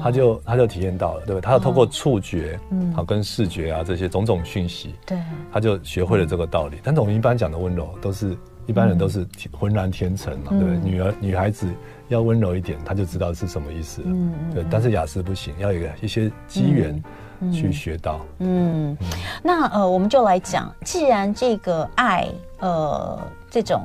[0.07, 1.41] 他就他就体验到了，对不对？
[1.41, 5.17] 他要透过触觉，嗯，好，跟视觉啊这些种种讯息，对，
[5.51, 6.77] 他就学会了这个道理。
[6.81, 10.77] 但是我们一般讲的温柔，都是一般人都是浑然天成嘛，对不对？
[10.77, 11.67] 女儿女孩子
[12.07, 14.65] 要温柔一点，他就知道是什么意思了，嗯，对。
[14.71, 17.03] 但是雅思不行，要有一个一些机缘
[17.51, 18.95] 去学到，嗯，
[19.43, 23.19] 那呃，我们就来讲，既然这个爱，呃，
[23.51, 23.81] 这种。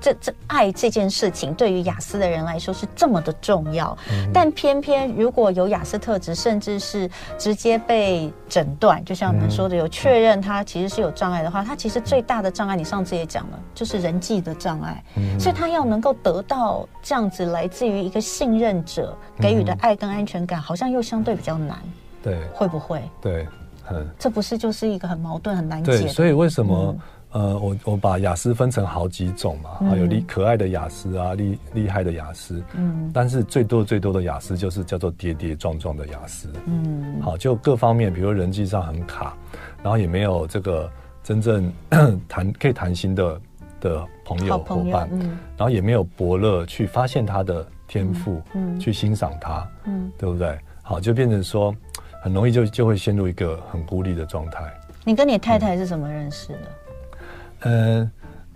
[0.00, 15.02] 这这爱这件事情对于雅思的人来说是这么的重要，嗯、但偏偏如果有雅思特质，甚至是直接被诊断，就像我们说的，有确认他其实是有障碍的话，他其实最大的障碍，你上次也讲了，就是人际的障碍。
[15.16, 21.78] 嗯、所以他要能够得到这样子来自于一个信任者给予的爱跟安全感，好像又相对比较难。
[22.22, 23.02] 对，会不会？
[23.20, 23.46] 对，
[23.90, 25.98] 嗯，这不是就是一个很矛盾、很难解的。
[25.98, 26.94] 对，所以为什么？
[26.96, 27.00] 嗯
[27.32, 39.36] 呃，我我把雅思分成好几种嘛，啊，有厉可爱的雅思啊，厉厉害的雅思，嗯，但是最多最多的雅思就是叫做跌跌撞撞的雅思，嗯，好，就各方面，比如人际上很卡，
[39.82, 40.90] 然后也没有这个
[41.22, 41.70] 真正
[42.28, 43.40] 谈可以谈心的
[43.80, 50.58] 的朋友伙伴，嗯，然后也没有伯乐去发现他的天赋，嗯，去欣赏他，嗯，对不对？
[50.82, 51.74] 好，就变成说
[52.22, 54.64] 很容易就就会陷入一个很孤立的状态。
[55.04, 56.58] 你跟你太太是怎么认识的？
[56.58, 56.87] 嗯，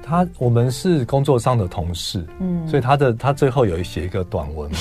[0.05, 4.79] 他我们是工作上的同事，嗯，所以他的他最后有写一个短文嘛，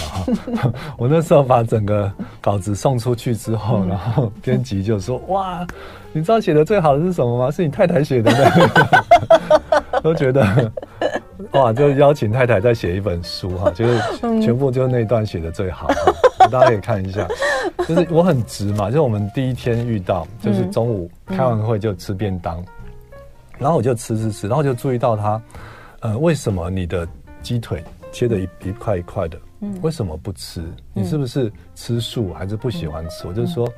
[0.55, 5.65] 哈， 我那时候把整个稿子送出去之后，嗯、然后编辑就说：“哇，
[6.11, 7.51] 你知道写的最好的是什么吗？
[7.51, 8.31] 是你太太写的。
[10.01, 10.71] ”都觉得
[11.51, 14.01] 哇，就邀请太太再写一本书哈，就是
[14.41, 15.87] 全部就那段写的最好，
[16.49, 17.27] 大家可以看一下。
[17.87, 22.63] 就是我很直嘛，就是我们第一天遇到，就是中午开完会就吃便当。
[23.61, 25.41] 然后我就吃吃吃，然后就注意到他，
[25.99, 27.07] 呃，为什么你的
[27.43, 30.63] 鸡腿切的一一块一块的，嗯，为什么不吃？
[30.93, 33.25] 你是不是吃素还是不喜欢吃？
[33.25, 33.71] 嗯、我就说，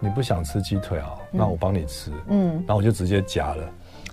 [0.00, 3.64] 你不想吃鸡腿啊，嗯、那我帮你吃，嗯，然后我就直接夹了。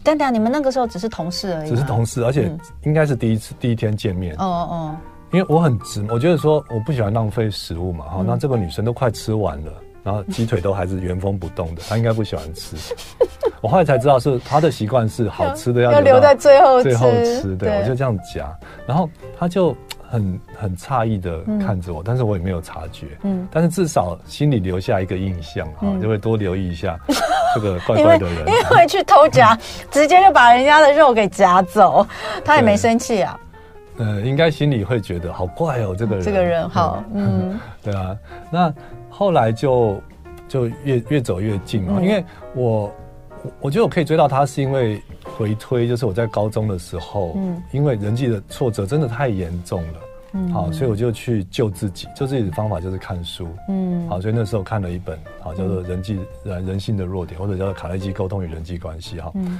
[0.01, 2.49] 但等下你们那个时候只是同事而已，只是同事，而且
[2.85, 4.33] 应该是第一次、嗯、第一天见面。
[4.37, 4.95] 哦哦，
[5.33, 9.73] 因为我很直，我觉得说我不喜欢浪费食物嘛，哈、嗯，那这个女生都快吃完了。
[10.03, 12.75] 然后鸡腿都还是原封不动的，他应该不喜欢吃。
[13.61, 17.55] 我后来才知道是他的习惯是好吃的要要留在最后最后吃。
[17.57, 18.49] 对，我就这样夹，
[18.87, 19.75] 然后他就
[20.09, 23.07] 很很诧异的看着我，但是我也没有察觉。
[23.23, 26.97] 嗯，但是至少心里留下一个印象啊，就会多留意一下
[27.53, 29.57] 这个 怪怪的人，因为会去偷夹，
[29.91, 32.07] 直接就把人家的肉给夹走，
[32.45, 33.37] 他也没生气啊。
[33.97, 38.15] 呃，应该心里会觉得好怪哦，这个人这个人好，嗯，对啊，
[38.49, 38.73] 那。
[39.19, 40.01] 后来就
[40.47, 42.23] 就越越走越近嘛，嗯、因为
[42.55, 42.89] 我
[43.59, 45.01] 我觉得我可以追到他，是因为
[45.37, 49.99] 回推，就是我在高中的时候，嗯，因为人际的挫折真的太严重了，
[50.35, 59.59] 嗯，好，所以我就去救自己，救自己的方法就是看书，嗯，好，所以那时候看了一本，好，叫做《人际人人性的弱点》，或者叫做《卡耐基沟通与人际关系》哈，嗯，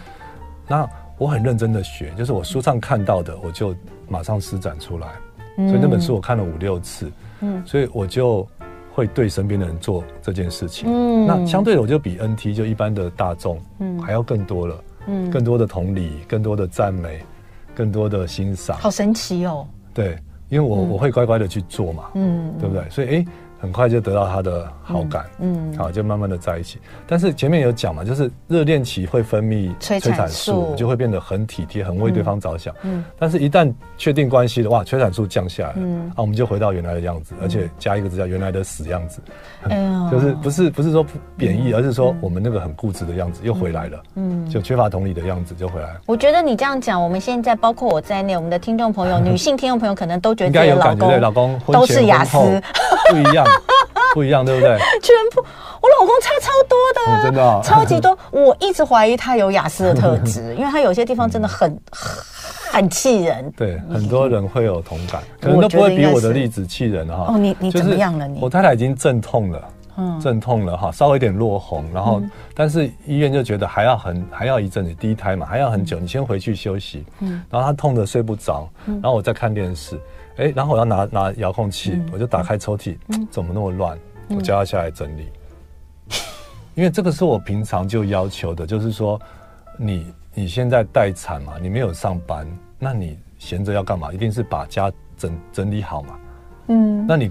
[0.70, 3.76] 那我很认真的学，就是我书上看到的，我就
[4.08, 5.08] 马上施展出来，
[5.58, 8.48] 嗯，所以那本书我看了五六次，嗯，所以我就。
[9.00, 17.20] 会对身边的人做这件事情，嗯，那相对的我就比 NT 就一般的大众，嗯，还要更多了，嗯，更多的同理，更多的赞美，
[17.74, 20.18] 更多的欣赏，好神奇哦，对，
[20.50, 22.84] 因为我、嗯、我会乖乖的去做嘛，嗯，对不对？
[22.90, 23.12] 所以哎。
[23.12, 23.26] 诶
[23.60, 26.80] 很快就得到他的好感，嗯，好，就慢慢的在一起。
[27.06, 32.74] 但是前面有讲嘛，就是热恋期会分泌催产素，就会变得很体贴，很为对方着想。
[32.84, 39.20] 嗯，但是一旦确定关系的话，催产素降下来，嗯，啊，我们就回到原来的样子，而且加一个字叫原来的死样子，
[39.70, 46.02] 嗯， 就是不是不是说贬义，而是说我们那个很固执的样子又回来了，嗯，就缺乏同理的样子就回来了。
[46.06, 52.38] 我觉得你这样讲，我们现在包括我在内，我们的听众朋友， 女性听众朋友可能都觉得应该有感觉，对，老公都是雅思，
[53.12, 53.46] 不一样。
[54.14, 54.78] 不一样，对不对？
[55.02, 55.42] 全部，
[55.82, 58.18] 我老公差超多的，嗯、真的、哦，超级多。
[58.32, 61.80] 我一直怀疑他有雅思的特质，因为他有些地方真的很、嗯、
[62.72, 63.52] 很气人。
[63.56, 67.28] 对，很多人会有同感，可能都不会比我的例子气人哈。
[67.30, 68.28] 哦，你你怎么样了？
[68.28, 77.06] 你我太太已经阵痛了，嗯，阵痛了哈，稍微有点落红，然后、嗯、但是医院就觉得还要很还要一阵子，第一胎嘛还要很久，你先回去休息。
[77.20, 80.00] 嗯，然后她痛的睡不着，然后我在看电视。
[80.40, 83.98] 哎，然后我要拿拿遥控器，嗯、我就打开抽屉，嗯、怎么那么乱？
[84.30, 85.28] 嗯、我叫他下来整理，
[86.08, 86.16] 嗯、
[86.76, 89.20] 因为这个是我平常就要求的，就是说，
[89.78, 92.48] 你你现在待产嘛，你没有上班，
[92.80, 94.14] 那你闲着要干嘛？
[94.14, 96.20] 一定是把家整整理好嘛。
[96.68, 97.30] 嗯，那你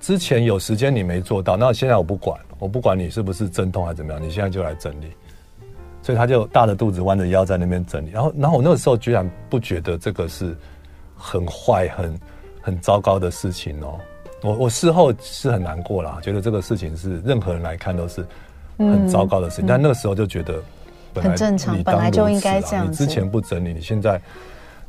[0.00, 5.12] 之前有时间你没做到，那现在我不管，我不管你是不是阵痛还是怎么样，你现在就来整理。
[6.02, 10.56] 所以他就大着肚子弯着腰在那边整理，然后然后我那个时候居然不觉得这个是
[11.16, 12.18] 很坏很。
[12.60, 13.98] 很糟糕的事情哦，
[14.42, 18.24] 我我事后是很难过啦，觉得这个事情是任何人来看都是
[18.76, 20.62] 很糟糕的事情，嗯、但那个时候就觉得
[21.12, 22.88] 本来很正常，本来就应该这样。
[22.88, 24.20] 你之前不整理，你现在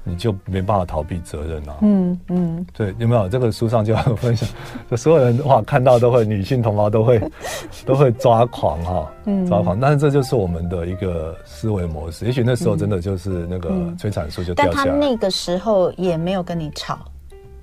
[0.03, 1.77] 你就没办法逃避责任啊。
[1.81, 4.47] 嗯嗯，对，有没有这个书上就要分享？
[4.89, 7.21] 就所有人哇，看到都会女性同胞都会
[7.85, 9.79] 都会抓狂哈，嗯，抓狂。
[9.79, 12.25] 但是这就是我们的一个思维模式。
[12.25, 14.75] 也许那时候真的就是那个催产素就掉下来。
[14.77, 16.99] 但他那个时候也没有跟你吵。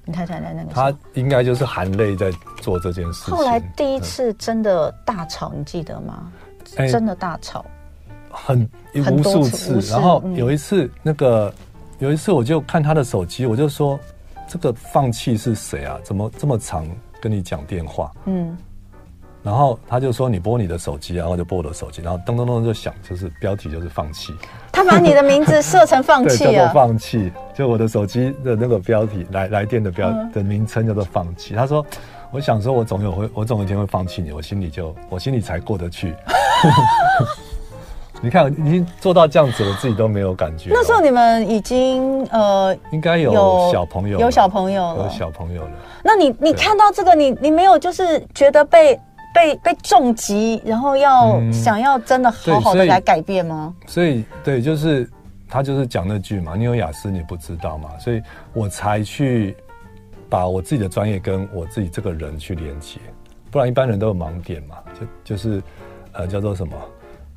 [0.07, 2.30] 你太太在那个他应该就是含泪在
[2.61, 3.34] 做这件事情。
[3.34, 6.32] 后来第一次真的大吵，你记得吗？
[6.76, 7.64] 欸、真的大吵，
[8.30, 8.68] 很
[9.12, 9.80] 无数次。
[9.90, 11.54] 然后有一次，那个、嗯、
[11.98, 13.98] 有一次，我就看他的手机，我就说
[14.48, 15.98] ：“这个放弃是谁啊？
[16.04, 16.86] 怎么这么长
[17.20, 18.57] 跟你讲电话？”嗯。
[19.47, 24.34] 然后他就说：“你拨你的手机。”然后就拨我的手机，然后咚咚咚就响，就是标题就是放弃。
[24.72, 27.30] 他把你的名字设成放弃对，叫做放弃。
[27.55, 31.55] 就我的手机的那个标题来来电的标、嗯、的名称叫做放弃。
[31.55, 31.86] 他说
[32.32, 36.12] ：“我想说，我总有会，我总有一天会放弃你，我心里就我心里才过得去。
[38.20, 40.70] ”你看，已经做到这样子，我自己都没有感觉。
[40.72, 45.70] 那时候你们已经呃，应该有小朋友，有小朋友了，有小朋友了。
[46.03, 48.99] 那你你看到这个，你你没有就是觉得被。
[49.37, 53.74] 被被重击，然后要想要真的好好的来改变吗？
[53.82, 55.09] 嗯、所以，对，就是
[55.47, 58.22] 他就是讲那句嘛，你有雅思你不知道嘛，所以
[58.55, 59.55] 我才去
[60.30, 62.99] 把我自己的专业跟我自己这个人去连接，
[63.51, 65.62] 不然一般人都有盲点嘛，就就是
[66.12, 66.72] 呃叫做什么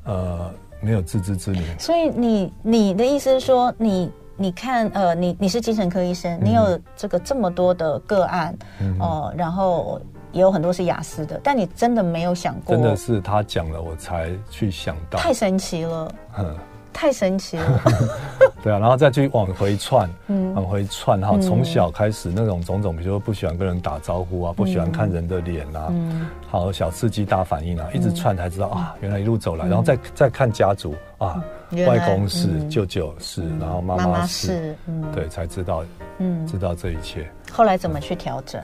[0.04, 1.62] 呃没有自知之明。
[1.78, 10.00] 所以你你的意思是说，你你看呃你你是精神科医生，嗯、你有这个这么多的个案哦、嗯呃，然后。
[10.32, 12.74] 也有很多是雅思的，但你真的没有想过？
[12.74, 15.18] 真的是他讲了，我才去想到。
[15.18, 16.56] 太神奇了，嗯，
[16.92, 17.80] 太神奇了。
[18.62, 31.42] 对啊，然后再去往回串，嗯，往回串哈，从小开始那种种种，比如说不喜欢跟人打招呼啊，不喜欢看人的脸啊，嗯，好小刺激大反应啊，一直串才知道啊，原来一路走来，然后再再看家族啊，
[31.88, 35.82] 外公是，舅舅是，然后妈妈是，嗯，对，才知道，
[36.18, 37.26] 嗯，知道这一切。
[37.50, 38.62] 后来怎么去调整？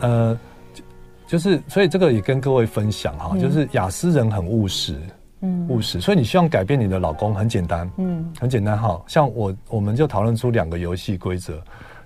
[0.00, 0.36] 呃。
[1.26, 4.96] 就是，所以这个也跟各位分享哈，就是雅思人很务实，
[5.40, 9.02] 嗯，务实，所以你希望改变你的老公很简单，嗯，很简单哈。
[9.08, 11.60] 像我，我们就讨论出两个游戏规则，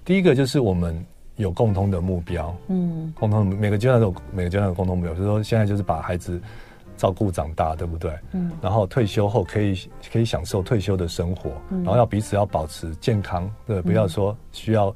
[0.05, 1.05] 第一个就是我们
[1.37, 6.41] 有共通的目标，嗯，共同每个阶段都有每个阶段的共同目标，比如说现在就是把孩子
[6.97, 8.11] 照顾长大，对不对？
[8.33, 9.79] 嗯，然后退休后可以
[10.11, 14.95] 可以享受退休的生活，然后要彼此要保持健康，对，不要说需要。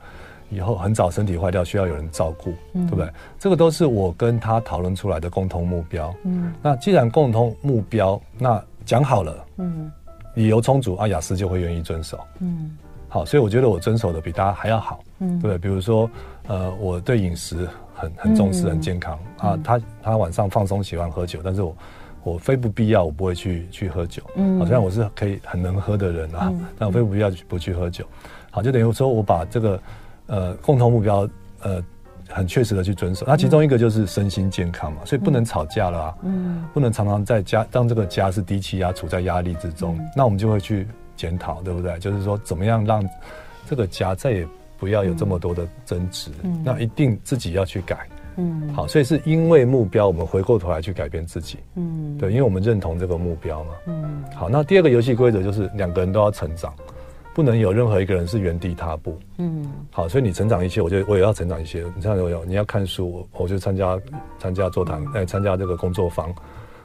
[0.54, 3.10] 以后很早身体坏掉，需要有人照顾，嗯、对不对？
[3.38, 6.14] 这个都是我跟他讨论出来的共同目标。
[6.22, 9.90] 嗯，那既然共同目标，那讲好了，嗯，
[10.34, 12.18] 理由充足，啊，雅思就会愿意遵守。
[12.38, 12.76] 嗯，
[13.08, 15.00] 好，所以我觉得我遵守的比大家还要好。
[15.18, 16.08] 嗯，对，比如说，
[16.46, 19.58] 呃，我对饮食很很重视，很健康、嗯、啊。
[19.64, 21.76] 他他晚上放松喜欢喝酒，但是我
[22.22, 24.22] 我非不必要我不会去去喝酒。
[24.36, 28.04] 嗯，好像我是可以很能喝的人啊，嗯、但我非不必要不去喝酒。
[28.50, 29.80] 好，就等于说我把这个。
[30.26, 31.28] 呃，共同目标，
[31.62, 31.82] 呃，
[32.28, 33.26] 很确实的去遵守。
[33.28, 41.98] 那其中一个就是身心健康嘛，所以不能吵架了啊，嗯，不能常常在家，当这个家是低气压，处在压力之中，那我们就会去检讨，对不对？
[41.98, 43.06] 就是说，怎么样让
[43.68, 44.48] 这个家再也
[44.78, 46.30] 不要有这么多的争执？
[46.64, 56.72] 那一定自己要去改，嗯，好，所以是因为目标，我们回过头来去改变自己，嗯，对，因为我们认同这个目标嘛，嗯，好，那第二个游戏规则就是两个人都要成长。
[57.34, 59.18] 不能有任何一个人是原地踏步。
[59.38, 61.84] 嗯，好，所以你成长一些，我就我也要成长一些。
[61.96, 64.00] 你像我有你要看书，我就参加
[64.38, 66.32] 参加座谈，哎，参加这个工作坊。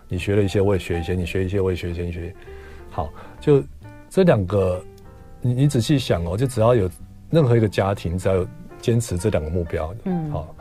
[0.07, 2.03] 你学了一些，我也学一些；你学一些，我也学一些。
[2.03, 2.33] 你学，
[2.89, 3.07] 好，
[3.39, 3.63] 就
[4.09, 4.83] 这两个，
[5.39, 6.89] 你你仔细想哦，就只要有
[7.29, 8.47] 任何一个家庭，只要有
[8.81, 10.55] 坚持这两个目标，嗯，好，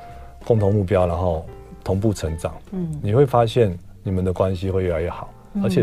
[0.45, 1.47] 共同目标，然后
[1.83, 5.33] 同步成长，嗯，你会发现你们的关系会越来越好，
[5.65, 5.83] 而且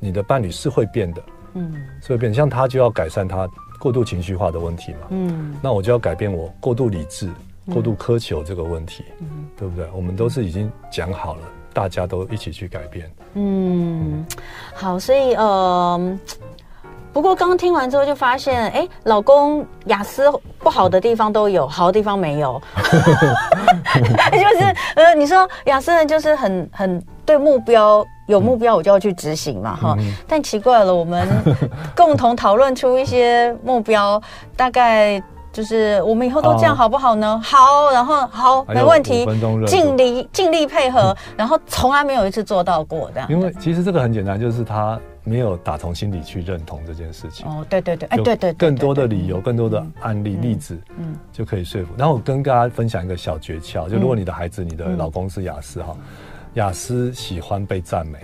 [0.00, 1.22] 你的伴侣是会变的。
[1.54, 3.48] 嗯，所以变像他就要改善他
[3.78, 4.98] 过度情绪化的问题嘛。
[5.10, 7.28] 嗯，那我就要改变我过度理智、
[7.72, 9.26] 过度苛求这个问题，嗯，
[9.56, 9.86] 对不对？
[9.94, 11.42] 我们都是已经讲好了，
[11.72, 13.10] 大家都一起去改变。
[13.34, 14.26] 嗯，嗯
[14.74, 16.18] 好，所以呃，
[17.12, 22.60] 不过刚刚听完之后就发现，哎、欸，老公雅思不好的地方都有，好的地方没有。
[24.32, 28.04] 就是呃，你说雅思人就是很很对目标。
[28.26, 30.14] 有目标我就要去执行嘛，哈、嗯！
[30.26, 31.28] 但奇怪了，我们
[31.94, 34.18] 共同讨论出一些目标，
[34.56, 35.22] 大概
[35.52, 37.26] 就是我们以后都这样好不好呢？
[37.26, 39.26] 哦、好，然后好，没问题，
[39.66, 43.28] 尽力尽力配合，嗯、然后从来没有一次做到过这样。
[43.28, 47.46] 因为其实这个很简单，就是他没有打从心里去认同这件事情。
[47.46, 51.88] 哦，对对对，哎，对对，更多的理由，更多的案例例子，嗯，就可以说服。
[51.98, 55.94] 然后我跟大家分享一个小诀窍，就如果你的孩子、你的老公是雅思哈。
[55.94, 56.02] 嗯
[56.54, 58.18] 亚斯喜欢被赞美，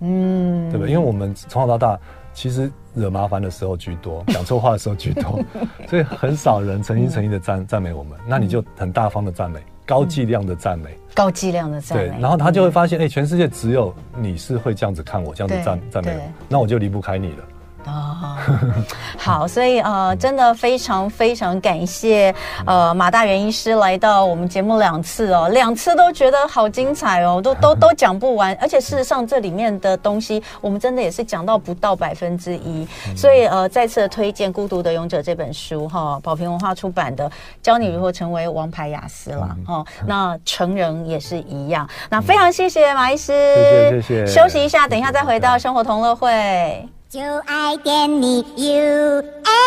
[0.00, 0.92] 嗯，对不对？
[0.92, 1.98] 因为我们从小到大
[2.32, 5.40] 其实惹麻烦的时候居多， 讲错话的时候居多，
[5.88, 8.18] 所以很少人诚心诚意的赞赞美我们。
[8.26, 12.08] 那你就很大方的赞美，高剂量的赞美，高剂量的赞美。
[12.08, 17.44] 对，然后他就会发现，哎，全世界只有你是会这样子看我，这样子赞赞美我，那我就离不开你了。
[17.88, 18.16] 哦，
[19.16, 22.34] 好，所以呃，真的非常非常感谢
[22.66, 32.86] 呃马大元医师来到我们节目两次哦，两次都觉得好精彩哦，都都都讲不完，而且事实上这里面的东西，我们真的也是讲到不到百分之一，
[33.16, 37.30] 所以呃，再次的推荐《孤独的勇者》这本书哈，宝瓶文化出版的，
[37.62, 39.84] 教你如何成为王牌雅思了哦。
[40.06, 46.97] 那成人也是一样，那非常谢谢马医师，谢谢谢谢，休息一下，等一下再回到生活同乐会。
[47.10, 49.58] 就爱点你 UFO。